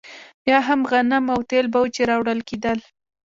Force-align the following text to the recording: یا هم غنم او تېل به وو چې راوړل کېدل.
یا 0.49 0.59
هم 0.67 0.81
غنم 0.91 1.25
او 1.33 1.39
تېل 1.49 1.65
به 1.73 1.77
وو 1.81 1.93
چې 1.95 2.01
راوړل 2.11 2.39
کېدل. 2.49 2.79